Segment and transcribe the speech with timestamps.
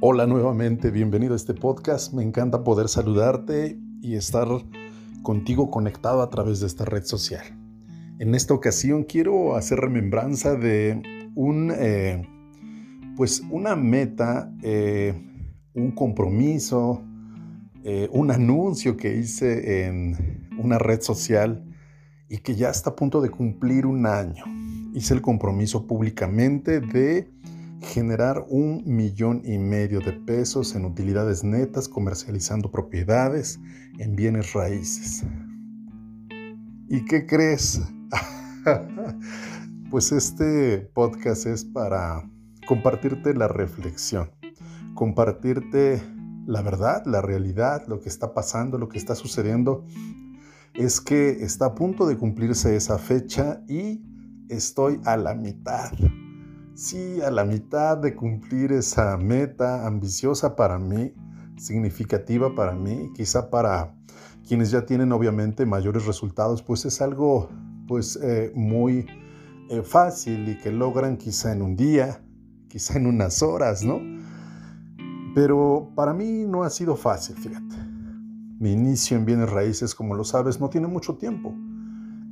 [0.00, 2.12] Hola nuevamente, bienvenido a este podcast.
[2.12, 4.46] Me encanta poder saludarte y estar
[5.22, 7.42] contigo conectado a través de esta red social.
[8.20, 11.02] En esta ocasión quiero hacer remembranza de
[11.34, 12.24] un, eh,
[13.16, 15.20] pues una meta, eh,
[15.74, 17.02] un compromiso,
[17.82, 21.64] eh, un anuncio que hice en una red social
[22.28, 24.44] y que ya está a punto de cumplir un año.
[24.94, 27.32] Hice el compromiso públicamente de
[27.80, 33.60] generar un millón y medio de pesos en utilidades netas comercializando propiedades
[33.98, 35.24] en bienes raíces.
[36.88, 37.80] ¿Y qué crees?
[39.90, 42.28] pues este podcast es para
[42.66, 44.30] compartirte la reflexión,
[44.94, 46.02] compartirte
[46.46, 49.84] la verdad, la realidad, lo que está pasando, lo que está sucediendo.
[50.74, 54.02] Es que está a punto de cumplirse esa fecha y
[54.48, 55.92] estoy a la mitad
[56.78, 61.12] Sí, a la mitad de cumplir esa meta ambiciosa para mí,
[61.56, 63.96] significativa para mí, quizá para
[64.46, 67.48] quienes ya tienen obviamente mayores resultados, pues es algo
[67.88, 69.06] pues eh, muy
[69.70, 72.22] eh, fácil y que logran quizá en un día,
[72.68, 74.00] quizá en unas horas, ¿no?
[75.34, 77.74] Pero para mí no ha sido fácil, fíjate.
[78.60, 81.52] Mi inicio en bienes raíces, como lo sabes, no tiene mucho tiempo.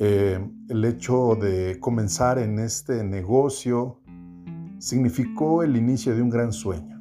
[0.00, 4.01] Eh, el hecho de comenzar en este negocio,
[4.82, 7.00] significó el inicio de un gran sueño.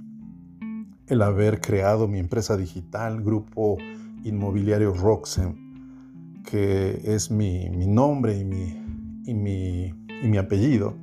[1.07, 3.77] El haber creado mi empresa digital, Grupo
[4.23, 9.85] Inmobiliario Roxen, que es mi, nombre y mi, y, mi,
[10.21, 10.95] y mi apellido,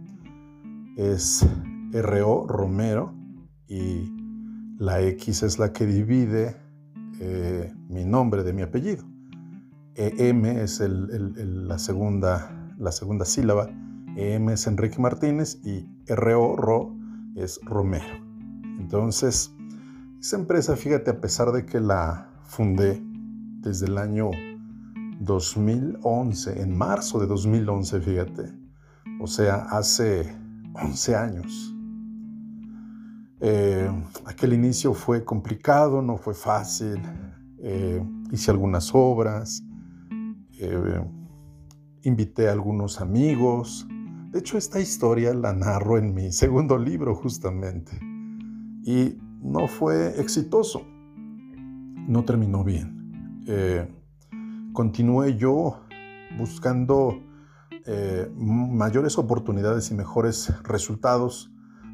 [0.97, 1.45] es
[1.93, 3.13] RO Romero
[3.67, 4.13] y
[4.79, 6.57] la X es la que divide
[7.19, 9.03] eh, mi nombre de mi apellido.
[9.97, 13.69] EM es la, segunda, la segunda sílaba
[14.19, 16.97] EM es Enrique Martínez y RO
[17.37, 18.19] es Romero.
[18.81, 19.55] Entonces,
[20.19, 23.01] esa empresa, fíjate, a pesar de que la fundé
[23.61, 24.31] desde el año
[25.21, 28.43] 2011, en marzo de 2011, fíjate,
[29.21, 30.37] o sea, hace
[30.75, 31.75] 11 años.
[33.41, 33.89] Eh,
[34.27, 37.01] aquel inicio fue complicado, no fue fácil.
[37.61, 39.63] Eh, hice algunas obras,
[40.59, 41.05] eh,
[42.03, 43.87] invité a algunos amigos,
[44.31, 47.93] de hecho, esta historia la narro en mi segundo libro justamente.
[48.85, 50.83] Y no fue exitoso.
[52.07, 53.43] No terminó bien.
[53.47, 53.89] Eh,
[54.75, 55.81] continué yo
[56.37, 57.19] buscando
[57.87, 61.51] eh, mayores oportunidades y mejores resultados,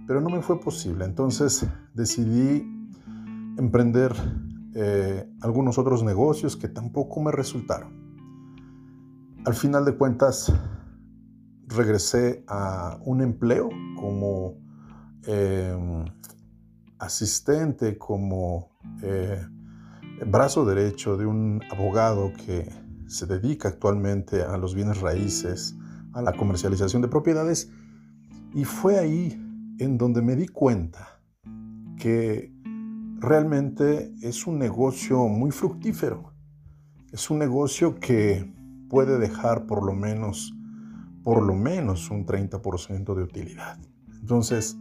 [0.08, 1.04] pero no me fue posible.
[1.04, 2.66] Entonces decidí
[3.58, 4.12] emprender
[4.74, 7.92] eh, algunos otros negocios que tampoco me resultaron.
[9.44, 10.52] Al final de cuentas,
[11.68, 14.58] regresé a un empleo como
[15.26, 16.04] em,
[16.98, 18.70] asistente, como
[19.02, 19.40] eh,
[20.26, 22.70] brazo derecho de un abogado que
[23.06, 25.76] se dedica actualmente a los bienes raíces,
[26.12, 27.70] a la comercialización de propiedades.
[28.54, 29.40] Y fue ahí
[29.78, 31.20] en donde me di cuenta
[31.98, 32.52] que
[33.18, 36.32] realmente es un negocio muy fructífero.
[37.12, 38.52] Es un negocio que
[38.88, 40.54] puede dejar por lo menos
[41.24, 43.78] por lo menos un 30% de utilidad.
[44.20, 44.76] Entonces,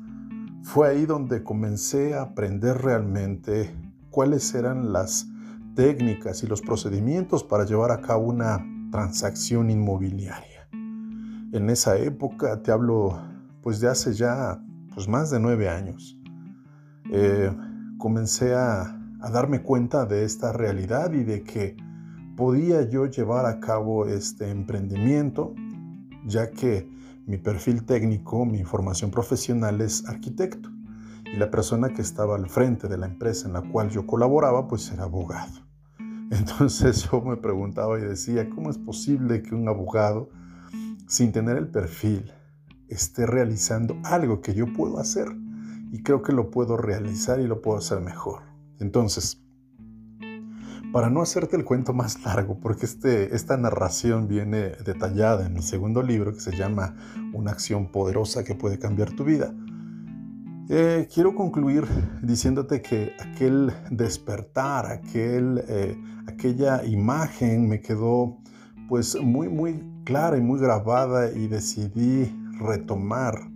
[0.61, 3.73] fue ahí donde comencé a aprender realmente
[4.11, 5.27] cuáles eran las
[5.75, 10.67] técnicas y los procedimientos para llevar a cabo una transacción inmobiliaria.
[10.71, 13.19] En esa época, te hablo
[13.61, 14.61] pues de hace ya
[14.93, 16.19] pues más de nueve años,
[17.11, 17.51] eh,
[17.97, 18.81] comencé a,
[19.21, 21.75] a darme cuenta de esta realidad y de que
[22.35, 25.55] podía yo llevar a cabo este emprendimiento
[26.25, 26.87] ya que
[27.25, 30.69] mi perfil técnico, mi formación profesional es arquitecto
[31.25, 34.67] y la persona que estaba al frente de la empresa en la cual yo colaboraba
[34.67, 35.61] pues era abogado.
[36.31, 40.29] Entonces yo me preguntaba y decía, ¿cómo es posible que un abogado
[41.07, 42.31] sin tener el perfil
[42.87, 45.27] esté realizando algo que yo puedo hacer?
[45.91, 48.41] Y creo que lo puedo realizar y lo puedo hacer mejor.
[48.79, 49.42] Entonces,
[50.93, 55.61] para no hacerte el cuento más largo, porque este, esta narración viene detallada en mi
[55.61, 56.95] segundo libro que se llama
[57.33, 59.53] Una acción poderosa que puede cambiar tu vida,
[60.69, 61.85] eh, quiero concluir
[62.21, 68.37] diciéndote que aquel despertar, eh, aquella imagen me quedó
[68.87, 73.51] pues muy, muy clara y muy grabada y decidí retomar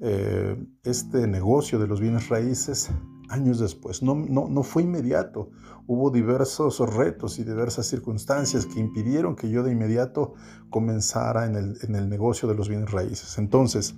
[0.00, 2.90] eh, este negocio de los bienes raíces
[3.32, 4.02] años después.
[4.02, 5.50] No, no, no fue inmediato.
[5.86, 10.34] Hubo diversos retos y diversas circunstancias que impidieron que yo de inmediato
[10.70, 13.38] comenzara en el, en el negocio de los bienes raíces.
[13.38, 13.96] Entonces,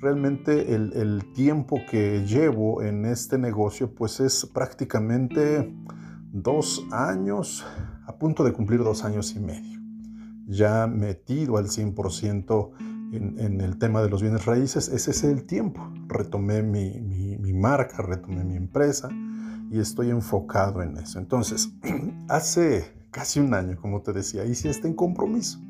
[0.00, 5.72] realmente el, tiempo que llevo en este negocio pues es prácticamente
[6.32, 7.64] dos años,
[8.06, 9.80] a punto de cumplir dos años y medio.
[10.46, 12.70] Ya metido al 100%
[13.12, 15.80] en, en, el tema de los bienes raíces, ese es el tiempo.
[16.08, 17.00] Retomé mi,
[17.40, 19.08] mi marca, retomé mi empresa
[19.70, 21.18] y estoy enfocado en eso.
[21.18, 21.72] Entonces,
[22.28, 25.60] hace casi un año, como te decía, hice este compromiso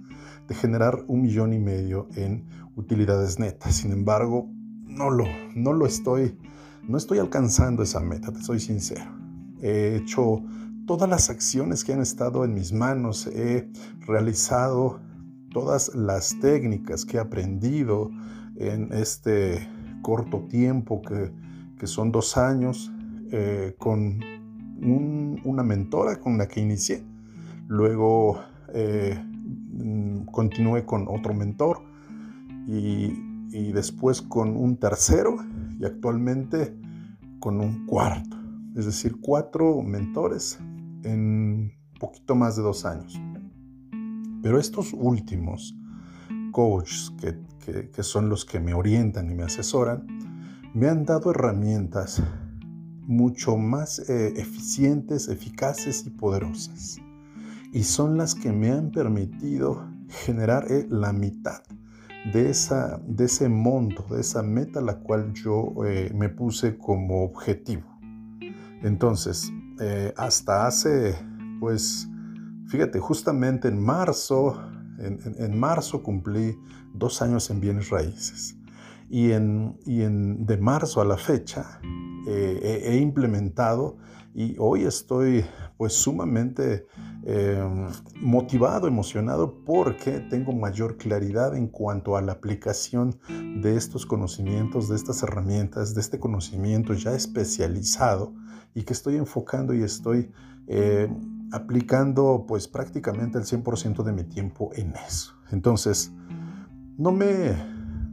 [0.48, 3.76] de generar un millón y medio en utilidades netas.
[3.76, 4.48] Sin embargo,
[4.84, 5.24] no lo,
[5.54, 6.38] no lo estoy,
[6.82, 9.04] no estoy alcanzando esa meta, te soy sincero.
[9.62, 10.42] He hecho
[10.86, 13.70] todas las acciones que han estado en mis manos, he
[14.06, 15.00] realizado
[15.52, 18.10] todas las técnicas que he aprendido
[18.56, 19.68] en este
[20.02, 21.32] corto tiempo que,
[21.80, 22.92] que son dos años
[23.32, 24.20] eh, con
[24.82, 27.02] una mentora con la que inicié.
[27.68, 28.38] Luego
[28.74, 29.18] eh,
[30.30, 31.80] continué con otro mentor
[32.68, 33.28] y,
[33.72, 35.36] después con un tercero
[35.78, 36.76] y actualmente
[37.38, 38.36] con un cuarto.
[38.76, 40.58] Es decir, cuatro mentores
[41.02, 43.18] en poquito más de dos años.
[44.42, 45.74] Pero estos últimos
[46.52, 50.06] coaches, que, que, son los que me orientan y me asesoran,
[50.72, 52.22] me han dado herramientas
[53.02, 56.98] mucho más eh, eficientes, eficaces y poderosas.
[57.72, 61.62] Y son las que me han permitido generar eh, la mitad
[62.32, 67.24] de, esa, de ese monto, de esa meta la cual yo eh, me puse como
[67.24, 67.98] objetivo.
[68.82, 69.52] Entonces,
[70.16, 71.14] hasta hace,
[71.58, 72.06] pues,
[72.66, 74.60] fíjate, justamente en marzo,
[74.98, 76.58] en, marzo cumplí
[76.94, 78.59] dos años en bienes raíces.
[79.10, 81.80] Y, en, y en, de marzo a la fecha
[82.26, 83.98] eh, he implementado
[84.34, 85.44] y hoy estoy
[85.76, 86.86] pues sumamente
[87.24, 87.88] em,
[88.20, 94.96] motivado, emocionado porque tengo mayor claridad en cuanto a la aplicación de estos conocimientos, de
[94.96, 98.34] estas herramientas, de este conocimiento ya especializado
[98.74, 100.30] y que estoy enfocando y estoy
[100.68, 101.08] eh,
[101.50, 105.34] aplicando pues prácticamente el 100% de mi tiempo en eso.
[105.50, 106.12] Entonces,
[106.96, 107.56] no me,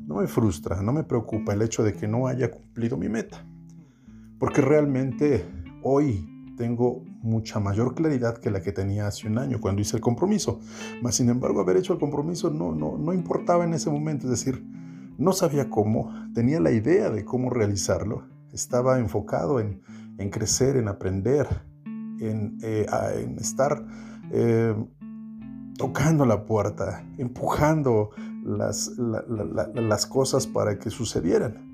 [0.08, 3.46] no me frustra, no me preocupa el hecho de que no haya cumplido mi meta.
[4.40, 5.46] Porque realmente
[5.84, 6.26] hoy
[6.56, 10.62] tengo mucha mayor claridad que la que tenía hace un año cuando hice el compromiso.
[11.02, 14.32] Mas, sin embargo, haber hecho el compromiso no, no, no importaba en ese momento, es
[14.32, 14.66] decir,
[15.18, 18.24] no sabía cómo, tenía la idea de cómo realizarlo,
[18.54, 19.82] estaba enfocado en,
[20.18, 21.48] en crecer, en aprender,
[22.20, 23.86] en, eh, en estar
[24.32, 24.74] eh,
[25.78, 28.12] tocando la puerta, empujando
[28.48, 31.68] las, las cosas para que sucedieran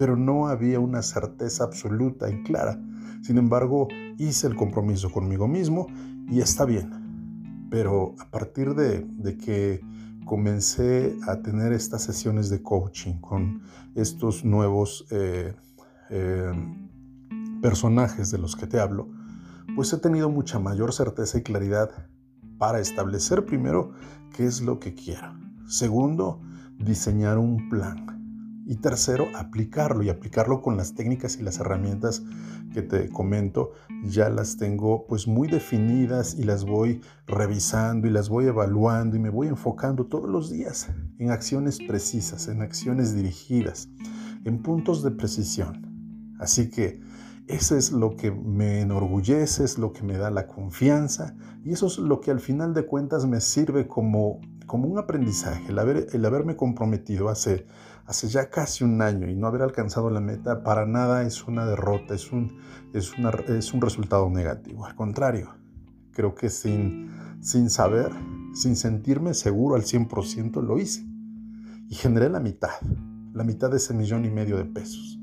[0.00, 2.80] pero no había una certeza absoluta y clara.
[3.20, 3.86] Sin embargo,
[4.16, 5.88] hice el compromiso conmigo mismo
[6.26, 7.68] y está bien.
[7.70, 9.06] Pero a partir de,
[9.36, 9.82] que
[10.24, 13.60] comencé a tener estas sesiones de coaching con
[13.94, 15.54] estos nuevos eh,
[16.08, 16.50] eh,
[17.60, 19.06] personajes de los que te hablo,
[19.76, 21.90] pues he tenido mucha mayor certeza y claridad
[22.56, 23.92] para establecer primero
[24.34, 25.49] qué es lo que quiero.
[25.70, 26.40] Segundo,
[26.80, 28.64] diseñar un plan.
[28.66, 32.24] Y tercero, aplicarlo y aplicarlo con las técnicas y las herramientas
[32.74, 33.70] que te comento.
[34.02, 39.20] Ya las tengo pues muy definidas y las voy revisando y las voy evaluando y
[39.20, 40.88] me voy enfocando todos los días
[41.18, 43.88] en acciones precisas, en acciones dirigidas,
[44.44, 46.34] en puntos de precisión.
[46.40, 47.00] Así que
[47.46, 51.34] eso es lo que me enorgullece, es lo que me da la confianza
[51.64, 55.66] y eso es lo que al final de cuentas me sirve como, como un aprendizaje,
[55.68, 57.66] el, haber, el haberme comprometido hace
[58.06, 61.66] hace ya casi un año y no haber alcanzado la meta para nada es una
[61.66, 62.56] derrota, es un,
[62.94, 64.86] es una, es un resultado negativo.
[64.86, 65.56] Al contrario,
[66.12, 67.10] creo que sin,
[67.40, 68.12] sin saber,
[68.54, 71.04] sin sentirme seguro al 100%, lo hice.
[71.88, 72.80] Y generé la mitad,
[73.32, 75.18] la mitad de ese millón y medio de pesos.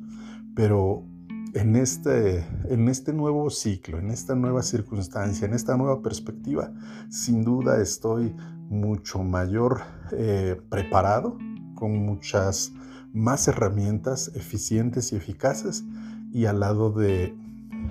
[0.56, 1.06] Pero
[1.54, 6.74] en este, en este nuevo ciclo, en esta nueva circunstancia, en esta nueva perspectiva,
[7.10, 8.36] sin duda estoy
[8.70, 9.82] mucho mayor
[10.12, 11.38] eh, preparado,
[11.76, 12.72] con muchas
[13.14, 15.84] más herramientas eficientes y eficaces
[16.32, 17.36] y al lado de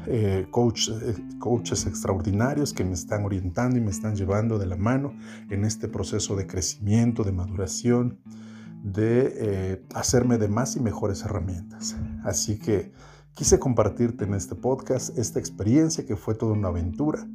[0.06, 5.14] eh, eh, coaches extraordinarios que me están orientando y me están llevando de la mano
[5.50, 8.18] en este proceso de crecimiento, de maduración,
[8.84, 11.96] de eh, hacerme de más y mejores herramientas.
[12.24, 12.92] Así que
[13.34, 17.26] quise compartirte en este podcast esta experiencia que fue toda una aventura.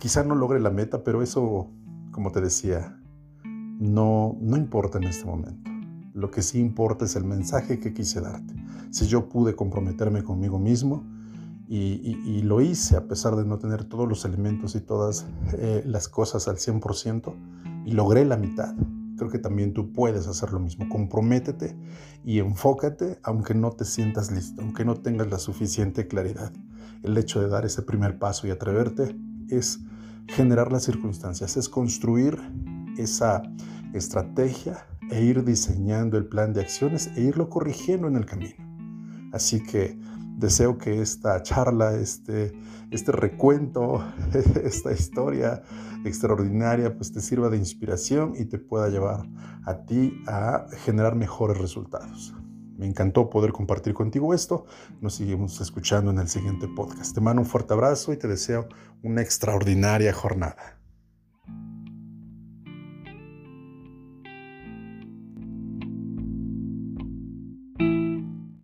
[0.00, 1.70] Quizá no logre la meta, pero eso,
[2.10, 2.98] como te decía,
[3.78, 5.70] no, no importa en este momento.
[6.14, 8.54] Lo que sí importa es el mensaje que quise darte.
[8.90, 11.04] Si yo pude comprometerme conmigo mismo
[11.68, 16.08] y, lo hice a pesar de no tener todos los elementos y todas eh, las
[16.08, 17.34] cosas al 100%
[17.86, 18.74] y logré la mitad.
[19.16, 20.88] creo que también tú puedes hacer lo mismo.
[20.88, 21.76] Comprométete
[22.24, 26.52] y enfócate aunque no te sientas listo, aunque no tengas la suficiente claridad.
[27.02, 29.16] El hecho de dar ese primer paso y atreverte
[29.48, 29.80] es
[30.26, 32.38] generar las circunstancias, es construir
[32.96, 33.42] esa
[33.92, 38.56] estrategia e ir diseñando el plan de acciones e irlo corrigiendo en el camino.
[39.32, 39.98] Así que
[40.36, 42.52] deseo que esta charla, este,
[42.90, 44.04] este recuento,
[44.64, 45.62] esta historia
[46.04, 49.26] extraordinaria, pues te sirva de inspiración y te pueda llevar
[49.64, 52.34] a ti a generar mejores resultados.
[52.84, 54.66] Me encantó poder compartir contigo esto.
[55.00, 57.14] Nos seguimos escuchando en el siguiente podcast.
[57.14, 58.68] Te mando un fuerte abrazo y te deseo
[59.02, 60.83] una extraordinaria jornada.